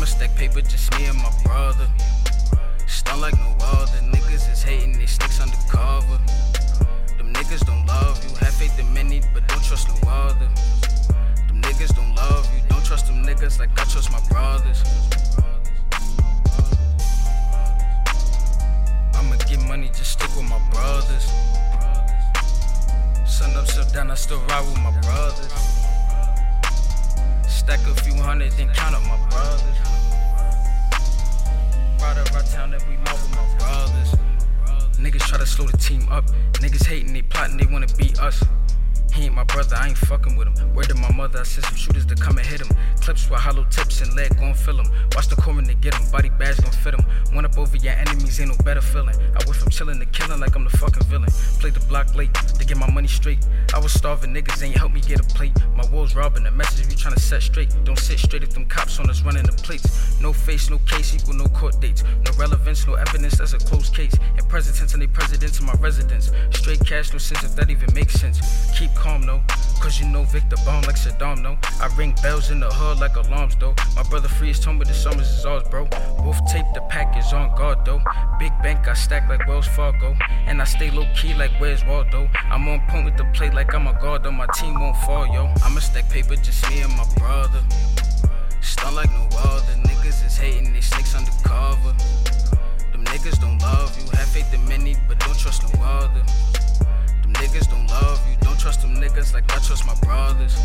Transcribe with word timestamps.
I'ma 0.00 0.06
stack 0.06 0.34
paper, 0.34 0.62
just 0.62 0.90
me 0.96 1.04
and 1.04 1.18
my 1.18 1.30
brother. 1.44 1.86
Stun 2.86 3.20
like 3.20 3.34
no 3.34 3.54
other. 3.60 3.98
Niggas 3.98 4.50
is 4.50 4.62
hating, 4.62 4.98
they 4.98 5.04
snakes 5.04 5.38
undercover. 5.42 6.18
Them 7.18 7.34
niggas 7.34 7.66
don't 7.66 7.84
love 7.84 8.16
you. 8.24 8.34
Have 8.36 8.54
faith 8.54 8.78
in 8.78 8.90
many, 8.94 9.20
but 9.34 9.46
don't 9.46 9.62
trust 9.62 9.88
no 9.88 10.08
other. 10.08 10.48
Them 11.48 11.60
niggas 11.60 11.94
don't 11.94 12.14
love 12.14 12.48
you. 12.54 12.62
Don't 12.70 12.82
trust 12.82 13.08
them 13.08 13.26
niggas 13.26 13.58
like 13.58 13.78
I 13.78 13.84
trust 13.84 14.10
my 14.10 14.20
brothers. 14.30 14.82
I'ma 19.16 19.36
get 19.50 19.60
money, 19.68 19.88
just 19.88 20.12
stick 20.12 20.34
with 20.34 20.48
my 20.48 20.60
brothers. 20.70 21.30
Sun 23.26 23.54
up, 23.54 23.66
sun 23.66 23.86
down, 23.92 24.10
I 24.10 24.14
still 24.14 24.40
ride 24.48 24.64
with 24.64 24.80
my 24.80 24.98
brothers. 25.02 25.89
Stack 27.70 27.86
a 27.86 28.02
few 28.02 28.14
hundred, 28.14 28.50
then 28.54 28.68
count 28.74 28.96
up 28.96 29.02
my 29.02 29.16
brothers. 29.28 29.62
Ride 32.02 32.16
around 32.16 32.46
town 32.46 32.74
every 32.74 32.96
month 32.96 33.22
with 33.22 33.36
my 33.36 33.58
brothers. 33.58 34.16
Niggas 34.98 35.20
try 35.20 35.38
to 35.38 35.46
slow 35.46 35.66
the 35.66 35.76
team 35.76 36.08
up. 36.10 36.24
Niggas 36.54 36.84
hating, 36.84 37.12
they 37.12 37.22
plotting, 37.22 37.58
they 37.58 37.66
wanna 37.66 37.86
beat 37.96 38.18
us. 38.18 38.42
Ain't 39.20 39.34
my 39.34 39.44
brother, 39.44 39.76
I 39.76 39.88
ain't 39.88 39.98
fucking 39.98 40.34
with 40.34 40.48
him. 40.48 40.74
Word 40.74 40.88
to 40.88 40.94
my 40.94 41.12
mother, 41.12 41.40
I 41.40 41.42
sent 41.42 41.66
some 41.66 41.76
shooters 41.76 42.06
to 42.06 42.14
come 42.14 42.38
and 42.38 42.46
hit 42.46 42.62
him. 42.62 42.74
Clips 43.02 43.28
with 43.28 43.38
hollow 43.38 43.64
tips 43.64 44.00
and 44.00 44.14
lead 44.14 44.34
gon' 44.38 44.54
fill 44.54 44.80
him. 44.80 44.90
Watch 45.14 45.28
the 45.28 45.36
coroner 45.36 45.74
get 45.74 45.94
him, 45.94 46.10
body 46.10 46.30
bags 46.30 46.58
gon' 46.60 46.72
fit 46.72 46.94
him. 46.94 47.04
One 47.34 47.44
up 47.44 47.58
over 47.58 47.76
your 47.76 47.92
enemies, 47.92 48.40
ain't 48.40 48.48
no 48.48 48.56
better 48.64 48.80
feeling. 48.80 49.14
I 49.16 49.44
went 49.44 49.56
from 49.56 49.68
chillin' 49.68 50.00
to 50.00 50.06
killin' 50.06 50.40
like 50.40 50.56
I'm 50.56 50.64
the 50.64 50.70
fucking 50.70 51.04
villain. 51.04 51.30
Played 51.60 51.74
the 51.74 51.84
block 51.86 52.14
late 52.14 52.32
to 52.32 52.64
get 52.64 52.78
my 52.78 52.90
money 52.90 53.08
straight. 53.08 53.46
I 53.74 53.78
was 53.78 53.92
starving, 53.92 54.32
niggas 54.32 54.62
ain't 54.62 54.76
help 54.78 54.92
me 54.92 55.02
get 55.02 55.20
a 55.20 55.24
plate. 55.34 55.52
My 55.76 55.84
walls 55.90 56.14
robbing, 56.14 56.44
the 56.44 56.50
message 56.50 56.86
we 56.86 56.94
tryna 56.94 57.18
set 57.18 57.42
straight. 57.42 57.74
Don't 57.84 57.98
sit 57.98 58.18
straight 58.18 58.42
if 58.42 58.50
them 58.50 58.64
cops 58.66 58.98
on 59.00 59.10
us 59.10 59.20
running 59.22 59.44
the 59.44 59.52
plates. 59.52 60.18
No 60.20 60.32
face, 60.32 60.70
no 60.70 60.78
case 60.86 61.14
equal 61.14 61.34
no 61.34 61.46
court 61.46 61.80
dates. 61.80 62.04
No 62.04 62.32
relevance, 62.38 62.86
no 62.86 62.94
evidence, 62.94 63.38
that's 63.38 63.52
a 63.52 63.58
closed 63.58 63.94
case. 63.94 64.14
And 64.38 64.48
presidents 64.48 64.94
and 64.94 65.02
they 65.02 65.08
presidents 65.08 65.60
in 65.60 65.66
my 65.66 65.74
residence. 65.74 66.30
Straight 66.52 66.80
cash, 66.86 67.12
no 67.12 67.18
sense 67.18 67.42
if 67.42 67.56
that 67.56 67.70
even 67.70 67.92
makes 67.94 68.14
sense. 68.14 68.38
Keep 68.78 68.94
calm, 68.94 69.09
Cause 69.80 69.98
you 69.98 70.06
know 70.06 70.22
Victor 70.24 70.56
bomb 70.64 70.82
like 70.82 70.94
Saddam, 70.94 71.42
no. 71.42 71.58
I 71.80 71.88
ring 71.96 72.14
bells 72.22 72.50
in 72.50 72.60
the 72.60 72.70
hood 72.70 73.00
like 73.00 73.16
alarms, 73.16 73.56
though. 73.56 73.74
My 73.96 74.04
brother 74.04 74.28
Freeze 74.28 74.60
told 74.60 74.78
me 74.78 74.84
the 74.84 74.94
summers 74.94 75.28
is 75.28 75.44
ours, 75.44 75.64
bro. 75.68 75.88
Wolf 76.22 76.36
tape, 76.52 76.66
the 76.74 76.82
pack 76.82 77.16
is 77.16 77.32
on 77.32 77.56
guard, 77.56 77.84
though. 77.84 78.00
Big 78.38 78.52
bank, 78.62 78.86
I 78.86 78.92
stack 78.92 79.28
like 79.28 79.48
Wells 79.48 79.66
Fargo. 79.66 80.14
And 80.46 80.60
I 80.60 80.64
stay 80.64 80.90
low 80.90 81.08
key 81.16 81.34
like 81.34 81.50
Where's 81.58 81.84
Waldo. 81.84 82.28
I'm 82.50 82.68
on 82.68 82.80
point 82.88 83.06
with 83.06 83.16
the 83.16 83.24
plate 83.32 83.52
like 83.52 83.74
I'm 83.74 83.88
a 83.88 83.94
guard, 83.94 84.22
though. 84.22 84.30
My 84.30 84.46
team 84.54 84.78
won't 84.78 84.96
fall, 84.98 85.26
yo. 85.26 85.52
I'ma 85.64 85.80
stack 85.80 86.08
paper, 86.10 86.36
just 86.36 86.70
me 86.70 86.82
and 86.82 86.94
my 86.96 87.06
brother. 87.16 87.62
Stun 88.60 88.94
like 88.94 89.10
no 89.10 89.26
other. 89.38 89.72
Niggas 89.88 90.24
is 90.24 90.36
hating, 90.36 90.72
they 90.72 90.82
snakes 90.82 91.16
undercover. 91.16 91.94
Them 92.92 93.02
niggas 93.06 93.40
don't 93.40 93.58
love 93.58 93.90
you. 93.98 94.08
Have 94.10 94.28
faith 94.28 94.54
in 94.54 94.62
many, 94.68 94.94
but 95.08 95.18
don't 95.18 95.36
trust 95.36 95.62
no 95.74 95.82
other. 95.82 96.22
Niggas 97.34 97.68
don't 97.70 97.86
love 97.88 98.20
you. 98.28 98.36
Don't 98.40 98.58
trust 98.58 98.82
them 98.82 98.96
niggas 98.96 99.32
like 99.34 99.44
I 99.52 99.58
trust 99.58 99.86
my 99.86 99.94
brothers. 100.00 100.56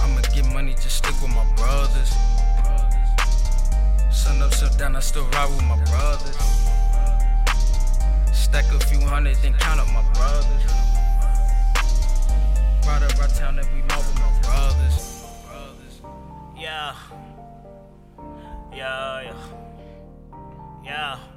I'ma 0.00 0.20
get 0.34 0.52
money, 0.52 0.74
just 0.74 0.98
stick 0.98 1.14
with 1.22 1.30
my 1.34 1.44
brothers. 1.56 2.10
Sun 4.10 4.42
up, 4.42 4.52
sun 4.52 4.76
down, 4.78 4.96
I 4.96 5.00
still 5.00 5.26
ride 5.30 5.50
with 5.50 5.64
my 5.64 5.82
brothers. 5.84 6.36
Stack 8.32 8.66
a 8.74 8.78
few 8.86 9.00
hundred, 9.00 9.36
then 9.36 9.54
count 9.54 9.80
up 9.80 9.88
my 9.88 10.02
brothers. 10.12 10.64
Ride 12.86 13.02
around 13.02 13.34
town 13.34 13.58
every 13.58 13.82
month 13.82 14.06
with 14.08 14.20
my 14.20 14.40
brothers. 14.42 15.22
Yeah. 16.56 16.94
Yeah, 18.74 19.22
yeah. 19.22 19.34
Yeah. 20.84 21.31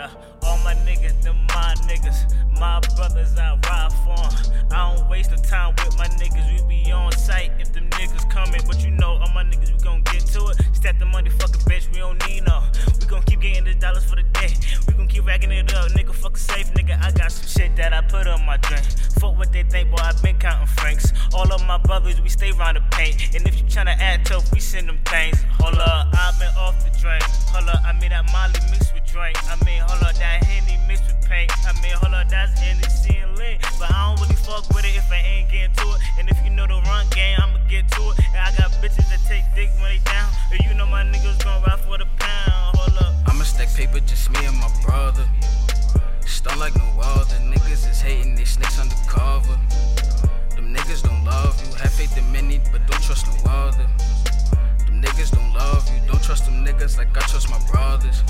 Yeah. 0.00 0.08
All 0.44 0.56
my 0.64 0.72
niggas, 0.88 1.20
them 1.20 1.36
my 1.48 1.74
niggas. 1.84 2.32
My 2.58 2.80
brothers, 2.96 3.36
I 3.36 3.58
ride 3.68 3.92
for. 4.02 4.74
I 4.74 4.96
don't 4.96 5.10
waste 5.10 5.30
no 5.30 5.36
time 5.36 5.74
with 5.76 5.98
my 5.98 6.06
niggas. 6.16 6.46
We 6.48 6.84
be 6.84 6.90
on 6.90 7.12
site 7.12 7.52
if 7.58 7.70
them 7.74 7.90
niggas 7.90 8.30
coming. 8.30 8.62
But 8.66 8.82
you 8.82 8.92
know, 8.92 9.18
all 9.20 9.28
my 9.34 9.44
niggas, 9.44 9.70
we 9.70 9.78
gon' 9.84 10.00
get 10.04 10.24
to 10.32 10.46
it. 10.46 10.56
Stack 10.72 10.98
the 10.98 11.04
money, 11.04 11.28
fucking 11.28 11.60
bitch, 11.68 11.92
we 11.92 11.98
don't 11.98 12.16
need 12.26 12.46
no. 12.46 12.62
We 12.98 13.06
gon' 13.08 13.22
keep 13.24 13.42
getting 13.42 13.64
the 13.64 13.74
dollars 13.74 14.04
for 14.04 14.16
the 14.16 14.22
day. 14.22 14.54
We 14.88 14.94
gon' 14.94 15.06
keep 15.06 15.26
racking 15.26 15.52
it 15.52 15.70
up, 15.74 15.90
nigga. 15.90 16.14
Fucking 16.14 16.36
safe, 16.38 16.72
nigga. 16.72 16.98
I 17.04 17.10
got 17.10 17.30
some 17.30 17.46
shit 17.46 17.76
that 17.76 17.92
I 17.92 18.00
put 18.00 18.26
on 18.26 18.46
my 18.46 18.56
drink. 18.56 18.84
Fuck 19.20 19.36
what 19.36 19.52
they 19.52 19.64
think, 19.64 19.90
boy. 19.90 19.98
I 20.00 20.12
been 20.22 20.38
counting 20.38 20.66
francs. 20.66 21.12
All 21.34 21.52
of 21.52 21.62
my 21.66 21.76
brothers, 21.76 22.22
we 22.22 22.30
stay 22.30 22.52
round 22.52 22.78
the 22.78 22.82
paint. 22.90 23.34
And 23.34 23.46
if 23.46 23.58
you 23.58 23.64
tryna 23.64 23.98
act 23.98 24.28
tough, 24.28 24.50
we 24.50 24.60
send 24.60 24.88
them 24.88 25.00
things. 25.04 25.36
Hold 25.58 25.74
up, 25.74 26.08
i 26.14 26.32
been 26.38 26.48
off 26.56 26.82
the 26.84 26.98
drink. 26.98 27.22
Hold 27.52 27.68
up, 27.68 27.84
I 27.84 27.92
made 28.00 28.12
that 28.12 28.24
Molly 28.32 28.54
mixed 28.70 28.94
with 28.94 28.99
I 29.16 29.58
mean, 29.66 29.82
hold 29.82 30.02
up, 30.02 30.14
that 30.14 30.44
Henny 30.44 30.78
mixed 30.86 31.06
with 31.06 31.28
paint. 31.28 31.50
I 31.66 31.72
mean, 31.82 31.92
hold 31.98 32.14
up, 32.14 32.28
that's 32.28 32.58
Hennessy 32.60 33.18
and 33.18 33.36
lean. 33.36 33.58
But 33.78 33.90
I 33.90 34.06
don't 34.06 34.20
really 34.22 34.38
fuck 34.38 34.68
with 34.70 34.84
it 34.84 34.94
if 34.94 35.10
I 35.10 35.16
ain't 35.16 35.50
getting 35.50 35.74
to 35.74 35.86
it. 35.90 36.00
And 36.18 36.30
if 36.30 36.38
you 36.44 36.50
know 36.50 36.66
the 36.66 36.78
run 36.86 37.06
game, 37.10 37.36
I'ma 37.42 37.58
get 37.68 37.90
to 37.90 38.02
it. 38.10 38.22
And 38.30 38.38
I 38.38 38.54
got 38.56 38.70
bitches 38.78 39.10
that 39.10 39.18
take 39.26 39.42
dick 39.54 39.70
when 39.82 39.90
they 39.90 39.98
down. 40.04 40.30
And 40.52 40.60
you 40.62 40.74
know 40.74 40.86
my 40.86 41.02
niggas 41.02 41.42
gon' 41.42 41.60
ride 41.62 41.80
for 41.80 41.98
the 41.98 42.06
pound. 42.22 42.76
Hold 42.78 43.02
up. 43.02 43.14
I'ma 43.26 43.42
stack 43.42 43.74
paper, 43.74 43.98
just 43.98 44.30
me 44.30 44.46
and 44.46 44.56
my 44.56 44.70
brother. 44.86 45.26
Stun 46.24 46.58
like 46.60 46.76
no 46.76 46.88
other. 47.02 47.34
Niggas 47.50 47.90
is 47.90 48.00
hating, 48.00 48.36
they 48.36 48.44
snakes 48.44 48.78
undercover. 48.78 49.58
Them 50.54 50.72
niggas 50.72 51.02
don't 51.02 51.24
love 51.24 51.58
you. 51.66 51.74
Have 51.82 51.90
faith 51.90 52.16
in 52.16 52.30
many, 52.30 52.60
but 52.70 52.86
don't 52.86 53.02
trust 53.02 53.26
no 53.26 53.50
other. 53.50 53.88
Them 54.86 55.02
niggas 55.02 55.32
don't 55.32 55.52
love 55.52 55.82
you. 55.90 56.00
Don't 56.06 56.22
trust 56.22 56.44
them 56.44 56.64
niggas 56.64 56.96
like 56.96 57.10
I 57.16 57.26
trust 57.26 57.50
my 57.50 57.58
brothers. 57.72 58.22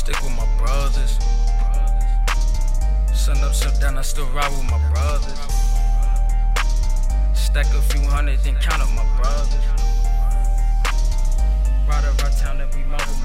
Stick 0.00 0.22
with 0.22 0.34
my 0.34 0.48
brothers. 0.56 1.18
Sun 3.12 3.36
up, 3.44 3.52
sun 3.52 3.78
down, 3.80 3.98
I 3.98 4.02
still 4.02 4.26
ride 4.28 4.50
with 4.50 4.64
my 4.70 4.80
brothers. 4.88 5.38
Stack 7.34 7.66
a 7.66 7.82
few 7.82 8.00
hundred, 8.08 8.38
then 8.40 8.56
count 8.56 8.80
up 8.80 8.88
my 8.96 9.04
brothers. 9.18 9.66
Ride 11.86 12.04
around 12.04 12.32
town 12.38 12.58
month 12.58 12.74
with 12.76 12.88
my 12.88 13.19